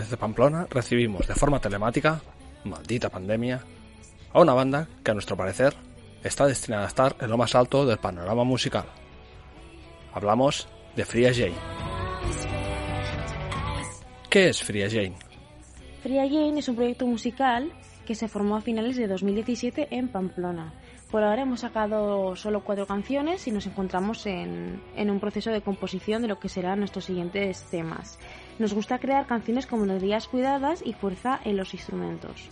Desde 0.00 0.16
Pamplona 0.16 0.66
recibimos 0.70 1.28
de 1.28 1.34
forma 1.34 1.60
telemática, 1.60 2.22
maldita 2.64 3.10
pandemia, 3.10 3.60
a 4.32 4.40
una 4.40 4.54
banda 4.54 4.88
que 5.04 5.10
a 5.10 5.14
nuestro 5.14 5.36
parecer 5.36 5.74
está 6.24 6.46
destinada 6.46 6.84
a 6.84 6.88
estar 6.88 7.16
en 7.20 7.28
lo 7.28 7.36
más 7.36 7.54
alto 7.54 7.84
del 7.84 7.98
panorama 7.98 8.42
musical. 8.42 8.86
Hablamos 10.14 10.68
de 10.96 11.04
Fria 11.04 11.34
Jane. 11.34 11.52
¿Qué 14.30 14.48
es 14.48 14.62
Fria 14.62 14.88
Jane? 14.88 15.16
Fria 16.02 16.22
Jane 16.22 16.60
es 16.60 16.68
un 16.68 16.76
proyecto 16.76 17.06
musical 17.06 17.70
que 18.06 18.14
se 18.14 18.26
formó 18.26 18.56
a 18.56 18.62
finales 18.62 18.96
de 18.96 19.06
2017 19.06 19.88
en 19.90 20.08
Pamplona. 20.08 20.72
Por 21.10 21.22
ahora 21.22 21.42
hemos 21.42 21.60
sacado 21.60 22.34
solo 22.36 22.64
cuatro 22.64 22.86
canciones 22.86 23.46
y 23.46 23.50
nos 23.50 23.66
encontramos 23.66 24.24
en, 24.24 24.80
en 24.96 25.10
un 25.10 25.20
proceso 25.20 25.50
de 25.50 25.60
composición 25.60 26.22
de 26.22 26.28
lo 26.28 26.40
que 26.40 26.48
serán 26.48 26.78
nuestros 26.78 27.04
siguientes 27.04 27.64
temas. 27.64 28.18
Nos 28.60 28.74
gusta 28.74 28.98
crear 28.98 29.26
canciones 29.26 29.64
con 29.64 29.80
melodías 29.80 30.28
cuidadas 30.28 30.82
y 30.84 30.92
fuerza 30.92 31.40
en 31.46 31.56
los 31.56 31.72
instrumentos. 31.72 32.50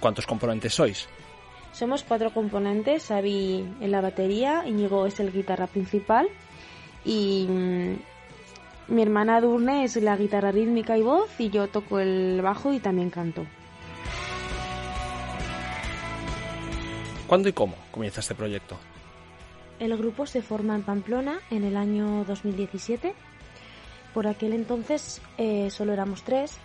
¿Cuántos 0.00 0.26
componentes 0.26 0.72
sois? 0.72 1.06
Somos 1.72 2.04
cuatro 2.04 2.32
componentes, 2.32 3.04
Xavi 3.04 3.66
en 3.80 3.90
la 3.90 4.00
batería, 4.00 4.64
Íñigo 4.66 5.04
es 5.04 5.20
el 5.20 5.30
guitarra 5.30 5.66
principal 5.66 6.26
y 7.04 7.46
mm, 7.50 8.94
mi 8.94 9.02
hermana 9.02 9.42
Durne 9.42 9.84
es 9.84 9.96
la 9.96 10.16
guitarra 10.16 10.50
rítmica 10.50 10.96
y 10.96 11.02
voz 11.02 11.38
y 11.38 11.50
yo 11.50 11.68
toco 11.68 12.00
el 12.00 12.40
bajo 12.40 12.72
y 12.72 12.80
también 12.80 13.10
canto. 13.10 13.44
¿Cuándo 17.26 17.50
y 17.50 17.52
cómo 17.52 17.76
comienza 17.90 18.20
este 18.20 18.34
proyecto? 18.34 18.78
El 19.82 19.96
grupo 19.96 20.26
se 20.26 20.42
forma 20.42 20.76
en 20.76 20.84
Pamplona 20.84 21.40
en 21.50 21.64
el 21.64 21.76
año 21.76 22.24
2017. 22.24 23.14
Por 24.14 24.28
aquel 24.28 24.52
entonces 24.52 25.20
eh, 25.38 25.70
solo 25.70 25.92
éramos 25.92 26.22
tres. 26.22 26.56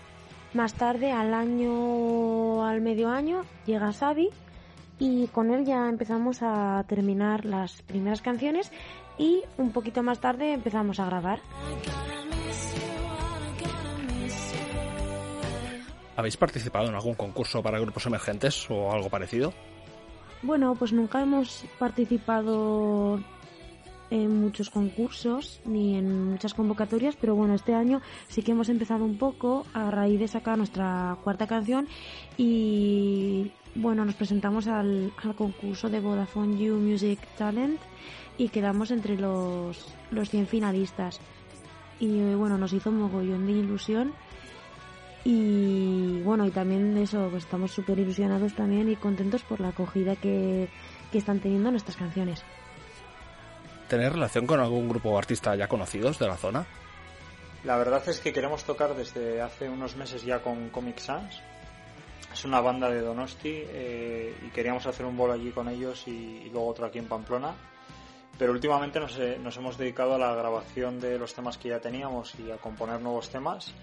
Más 0.54 0.76
tarde, 0.76 1.12
al 1.12 1.34
año, 1.34 2.64
al 2.64 2.80
medio 2.80 3.10
año, 3.10 3.44
llega 3.66 3.92
Xavi 3.92 4.30
y 5.00 5.26
con 5.30 5.50
él 5.50 5.66
ya 5.66 5.90
empezamos 5.90 6.44
a 6.44 6.86
terminar 6.88 7.46
las 7.46 7.82
primeras 7.82 8.22
canciones 8.22 8.72
y 9.18 9.42
un 9.58 9.72
poquito 9.72 10.04
más 10.04 10.20
tarde 10.20 10.54
empezamos 10.54 11.00
a 11.00 11.08
grabar. 11.08 11.40
¿Habéis 16.16 16.38
participado 16.38 16.88
en 16.88 16.94
algún 16.94 17.16
concurso 17.16 17.64
para 17.64 17.80
grupos 17.80 18.06
emergentes 18.06 18.70
o 18.70 18.92
algo 18.92 19.10
parecido? 19.10 19.56
Bueno, 20.44 20.76
pues 20.76 20.94
nunca 20.94 21.22
hemos 21.22 21.66
participado 21.80 23.20
en 24.10 24.40
muchos 24.40 24.70
concursos 24.70 25.60
ni 25.66 25.96
en 25.96 26.32
muchas 26.32 26.54
convocatorias, 26.54 27.16
pero 27.20 27.36
bueno, 27.36 27.56
este 27.56 27.74
año 27.74 28.02
sí 28.28 28.42
que 28.42 28.52
hemos 28.52 28.70
empezado 28.70 29.04
un 29.04 29.18
poco 29.18 29.66
a 29.74 29.92
raíz 29.92 30.20
de 30.20 30.28
sacar 30.28 30.58
nuestra 30.58 31.18
cuarta 31.24 31.48
canción 31.48 31.88
y 32.38 33.52
bueno, 33.76 34.06
nos 34.06 34.16
presentamos 34.16 34.68
al, 34.68 35.12
al 35.24 35.36
concurso 35.36 35.90
de 35.90 36.00
Vodafone 36.00 36.58
You 36.58 36.76
Music 36.76 37.20
Talent 37.38 37.80
y 38.38 38.50
quedamos 38.50 38.92
entre 38.92 39.18
los, 39.18 39.86
los 40.12 40.30
100 40.30 40.48
finalistas. 40.48 41.20
Y 42.00 42.36
bueno, 42.36 42.58
nos 42.58 42.74
hizo 42.74 42.92
un 42.92 43.00
mogollón 43.00 43.48
de 43.48 43.54
ilusión 43.54 44.14
y 45.30 46.22
bueno, 46.22 46.46
y 46.46 46.52
también 46.52 46.96
eso, 46.98 47.28
pues 47.30 47.44
estamos 47.44 47.72
súper 47.72 48.00
ilusionados 48.00 48.54
también 48.54 48.90
y 48.90 48.96
contentos 48.96 49.44
por 49.44 49.60
la 49.60 49.70
acogida 49.70 50.16
que, 50.16 50.70
que 51.12 51.18
están 51.18 51.42
teniendo 51.42 51.70
nuestras 51.70 51.98
canciones. 51.98 52.46
¿Tener 53.90 54.14
relación 54.14 54.48
con 54.48 54.62
algún 54.62 54.88
grupo 54.88 55.10
o 55.10 55.18
artista 55.18 55.54
ya 55.54 55.68
conocidos 55.68 56.18
de 56.18 56.28
la 56.28 56.38
zona? 56.38 56.66
La 57.66 57.76
verdad 57.76 58.08
es 58.08 58.22
que 58.22 58.32
queremos 58.32 58.64
tocar 58.64 58.96
desde 58.96 59.42
hace 59.42 59.68
unos 59.68 59.98
meses 59.98 60.24
ya 60.24 60.42
con 60.42 60.70
Comic 60.70 61.00
Sans. 61.00 61.42
Es 62.32 62.46
una 62.46 62.62
banda 62.62 62.90
de 62.90 63.02
Donosti 63.02 63.52
eh, 63.54 64.34
y 64.48 64.50
queríamos 64.52 64.86
hacer 64.86 65.06
un 65.06 65.18
bolo 65.18 65.34
allí 65.34 65.52
con 65.52 65.68
ellos 65.68 66.08
y, 66.08 66.44
y 66.46 66.50
luego 66.52 66.68
otro 66.68 66.86
aquí 66.86 67.00
en 67.00 67.08
Pamplona. 67.08 67.54
Pero 68.40 68.54
últimamente 68.54 68.98
nos, 69.02 69.20
eh, 69.20 69.38
nos 69.44 69.58
hemos 69.58 69.78
dedicado 69.78 70.16
a 70.16 70.18
la 70.18 70.34
grabación 70.36 71.02
de 71.02 71.20
los 71.20 71.34
temas 71.34 71.58
que 71.58 71.68
ya 71.68 71.82
teníamos 71.82 72.34
y 72.40 72.50
a 72.50 72.56
componer 72.56 73.02
nuevos 73.02 73.30
temas 73.30 73.74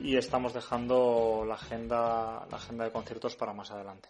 y 0.00 0.16
estamos 0.16 0.54
dejando 0.54 1.44
la 1.46 1.54
agenda, 1.54 2.46
la 2.50 2.56
agenda 2.56 2.84
de 2.84 2.92
conciertos 2.92 3.36
para 3.36 3.52
más 3.52 3.70
adelante. 3.70 4.08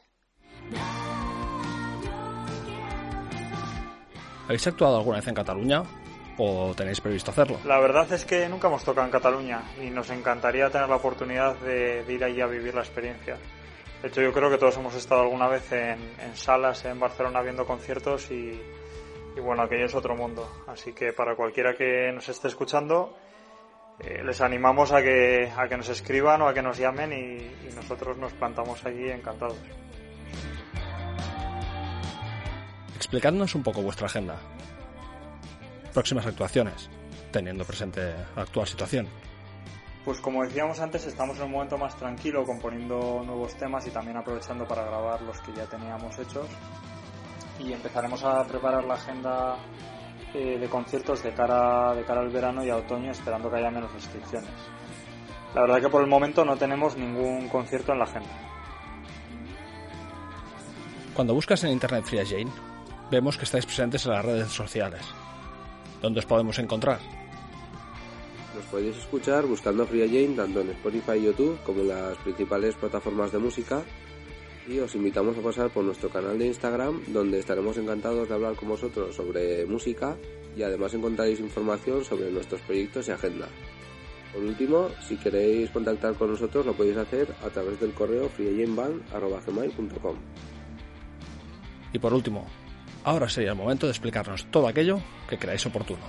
¿Habéis 4.45 4.67
actuado 4.67 4.97
alguna 4.97 5.19
vez 5.19 5.29
en 5.29 5.35
Cataluña 5.35 5.83
o 6.39 6.75
tenéis 6.75 7.01
previsto 7.01 7.31
hacerlo? 7.31 7.59
La 7.65 7.79
verdad 7.79 8.11
es 8.13 8.25
que 8.25 8.49
nunca 8.49 8.69
hemos 8.69 8.83
tocado 8.85 9.07
en 9.07 9.13
Cataluña 9.13 9.63
y 9.81 9.91
nos 9.91 10.11
encantaría 10.11 10.71
tener 10.71 10.89
la 10.89 10.97
oportunidad 10.97 11.57
de, 11.57 12.05
de 12.05 12.13
ir 12.13 12.25
allí 12.25 12.41
a 12.41 12.47
vivir 12.47 12.75
la 12.75 12.81
experiencia. 12.81 13.37
De 14.03 14.09
hecho, 14.09 14.23
yo 14.23 14.33
creo 14.33 14.51
que 14.51 14.57
todos 14.57 14.77
hemos 14.79 14.95
estado 14.95 15.21
alguna 15.21 15.47
vez 15.47 15.71
en, 15.73 16.01
en 16.21 16.35
salas 16.35 16.85
en 16.87 16.99
Barcelona 16.99 17.43
viendo 17.43 17.67
conciertos 17.67 18.31
y, 18.31 18.61
y 19.37 19.41
bueno, 19.41 19.63
aquello 19.63 19.85
es 19.85 19.95
otro 19.95 20.17
mundo. 20.17 20.49
Así 20.67 20.93
que 20.95 21.13
para 21.13 21.37
cualquiera 21.37 21.75
que 21.75 22.11
nos 22.13 22.29
esté 22.29 22.49
escuchando, 22.49 23.15
eh, 24.03 24.23
les 24.25 24.41
animamos 24.41 24.93
a 24.93 25.03
que, 25.03 25.51
a 25.57 25.69
que 25.69 25.77
nos 25.77 25.89
escriban 25.89 26.41
o 26.43 26.49
a 26.49 26.55
que 26.55 26.63
nos 26.63 26.79
llamen 26.79 27.13
y, 27.13 27.69
y 27.69 27.73
nosotros 27.75 28.17
nos 28.17 28.33
plantamos 28.33 28.85
allí 28.85 29.11
encantados. 29.11 29.59
Explicadnos 32.97 33.55
un 33.55 33.63
poco 33.63 33.83
vuestra 33.83 34.07
agenda. 34.07 34.37
Próximas 35.93 36.27
actuaciones, 36.27 36.89
teniendo 37.33 37.65
presente 37.65 38.15
la 38.37 38.43
actual 38.43 38.67
situación. 38.67 39.09
Pues 40.05 40.19
como 40.21 40.43
decíamos 40.45 40.81
antes, 40.81 41.07
estamos 41.07 41.37
en 41.39 41.45
un 41.45 41.53
momento 41.53 41.77
más 41.77 41.95
tranquilo 41.97 42.45
componiendo 42.45 43.23
nuevos 43.25 43.55
temas 43.57 43.87
y 43.87 43.91
también 43.91 44.17
aprovechando 44.17 44.67
para 44.67 44.85
grabar 44.85 45.21
los 45.23 45.39
que 45.41 45.53
ya 45.53 45.67
teníamos 45.67 46.19
hechos. 46.19 46.47
Y 47.59 47.73
empezaremos 47.73 48.25
a 48.25 48.45
preparar 48.45 48.85
la 48.85 48.95
agenda 48.95 49.57
eh, 50.35 50.59
de 50.59 50.69
conciertos 50.69 51.23
de 51.23 51.33
cara, 51.33 51.95
de 51.95 52.05
cara 52.05 52.21
al 52.21 52.31
verano 52.31 52.65
y 52.65 52.71
a 52.71 52.77
otoño, 52.77 53.11
esperando 53.11 53.51
que 53.51 53.57
haya 53.57 53.71
menos 53.71 53.93
restricciones. 53.93 54.51
La 55.55 55.63
verdad 55.63 55.81
que 55.81 55.89
por 55.89 56.03
el 56.03 56.09
momento 56.09 56.45
no 56.45 56.57
tenemos 56.57 56.97
ningún 56.97 57.49
concierto 57.49 57.93
en 57.93 57.99
la 57.99 58.05
agenda. 58.05 58.31
Cuando 61.15 61.35
buscas 61.35 61.65
en 61.65 61.73
internet 61.73 62.05
Fria 62.05 62.25
Jane, 62.25 62.51
vemos 63.11 63.37
que 63.37 63.45
estáis 63.45 63.67
presentes 63.67 64.07
en 64.07 64.13
las 64.13 64.25
redes 64.25 64.49
sociales. 64.49 65.03
¿Dónde 66.01 66.21
os 66.21 66.27
podemos 66.27 66.59
encontrar? 66.59 66.99
Nos 68.55 68.65
podéis 68.67 68.97
escuchar 68.97 69.47
buscando 69.47 69.87
Fria 69.87 70.07
Jane 70.07 70.37
tanto 70.37 70.61
en 70.61 70.71
Spotify 70.71 71.19
y 71.19 71.25
YouTube 71.25 71.59
como 71.65 71.81
en 71.81 71.89
las 71.89 72.17
principales 72.19 72.75
plataformas 72.77 73.33
de 73.33 73.39
música 73.39 73.83
y 74.69 74.79
os 74.79 74.95
invitamos 74.95 75.37
a 75.37 75.41
pasar 75.41 75.71
por 75.71 75.85
nuestro 75.85 76.09
canal 76.11 76.39
de 76.39 76.47
Instagram 76.47 77.03
donde 77.09 77.39
estaremos 77.39 77.77
encantados 77.77 78.29
de 78.29 78.35
hablar 78.35 78.55
con 78.55 78.69
vosotros 78.69 79.15
sobre 79.15 79.67
música 79.67 80.17
y 80.57 80.63
además 80.63 80.95
encontraréis 80.95 81.41
información 81.41 82.05
sobre 82.05 82.31
nuestros 82.31 82.61
proyectos 82.63 83.09
y 83.09 83.13
agenda. 83.13 83.49
Por 84.33 84.43
último, 84.45 84.89
si 85.07 85.17
queréis 85.17 85.71
contactar 85.71 86.15
con 86.15 86.31
nosotros 86.31 86.65
lo 86.65 86.75
podéis 86.75 86.99
hacer 86.99 87.35
a 87.45 87.49
través 87.51 87.81
del 87.81 87.93
correo 87.93 88.29
friajaneband.com. 88.29 90.17
Y 91.93 91.99
por 91.99 92.15
último, 92.15 92.47
ahora 93.03 93.29
sería 93.29 93.51
el 93.51 93.57
momento 93.57 93.87
de 93.87 93.93
explicarnos 93.93 94.47
todo 94.51 94.69
aquello 94.69 95.01
que 95.29 95.37
creáis 95.39 95.67
oportuno. 95.67 96.05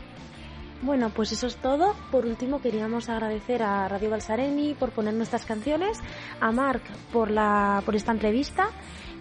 Bueno, 0.82 1.12
pues 1.12 1.32
eso 1.32 1.48
es 1.48 1.58
todo. 1.58 1.96
Por 2.12 2.26
último, 2.26 2.60
queríamos 2.62 3.08
agradecer 3.10 3.62
a 3.62 3.88
Radio 3.88 4.10
Balsareni 4.10 4.74
por 4.74 4.92
poner 4.92 5.14
nuestras 5.14 5.46
canciones, 5.46 6.00
a 6.40 6.52
Marc 6.52 6.84
por, 7.14 7.30
la, 7.30 7.84
por 7.86 7.96
esta 7.96 8.12
entrevista 8.12 8.70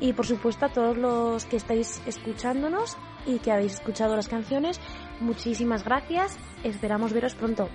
y, 0.01 0.15
por 0.15 0.27
supuesto, 0.27 0.67
a 0.67 0.69
todos 0.71 0.97
los 0.97 1.45
que 1.45 1.57
estáis 1.57 2.01
escuchándonos 2.07 2.97
y 3.27 3.39
que 3.41 3.53
habéis 3.53 3.75
escuchado 3.75 4.17
las 4.17 4.29
canciones. 4.29 4.81
Muchísimas 5.21 5.85
gracias. 5.85 6.39
Esperamos 6.65 7.13
veros 7.13 7.35
pronto. 7.35 7.69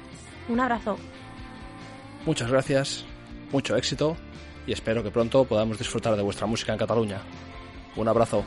Un 0.49 0.59
abrazo. 0.59 0.97
Muchas 2.25 2.49
gracias, 2.49 3.05
mucho 3.51 3.75
éxito 3.75 4.17
y 4.65 4.73
espero 4.73 5.03
que 5.03 5.11
pronto 5.11 5.45
podamos 5.45 5.77
disfrutar 5.77 6.15
de 6.15 6.23
vuestra 6.23 6.47
música 6.47 6.71
en 6.71 6.79
Cataluña. 6.79 7.21
Un 7.95 8.07
abrazo. 8.07 8.43